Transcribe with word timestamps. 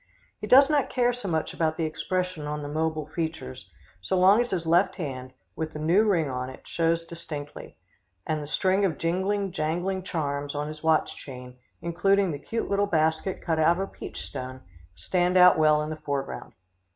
He 0.39 0.47
does 0.47 0.67
not 0.67 0.89
care 0.89 1.13
so 1.13 1.27
much 1.27 1.53
about 1.53 1.77
the 1.77 1.85
expression 1.85 2.47
on 2.47 2.63
the 2.63 2.67
mobile 2.67 3.05
features, 3.05 3.69
so 4.01 4.17
long 4.17 4.41
as 4.41 4.49
his 4.49 4.65
left 4.65 4.95
hand, 4.95 5.31
with 5.55 5.73
the 5.73 5.79
new 5.79 6.05
ring 6.05 6.27
on 6.27 6.49
it, 6.49 6.67
shows 6.67 7.05
distinctly, 7.05 7.77
and 8.25 8.41
the 8.41 8.47
string 8.47 8.83
of 8.83 8.97
jingling, 8.97 9.51
jangling 9.51 10.01
charms 10.01 10.55
on 10.55 10.67
his 10.69 10.81
watch 10.81 11.15
chain, 11.15 11.55
including 11.83 12.31
the 12.31 12.39
cute 12.39 12.67
little 12.67 12.87
basket 12.87 13.43
cut 13.43 13.59
out 13.59 13.77
of 13.77 13.79
a 13.79 13.85
peach 13.85 14.25
stone, 14.25 14.61
stand 14.95 15.37
out 15.37 15.55
well 15.59 15.83
in 15.83 15.91
the 15.91 15.95
foreground. 15.97 16.53